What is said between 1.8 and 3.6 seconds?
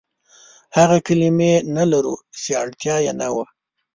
لرو، چې اړتيا يې نه وه.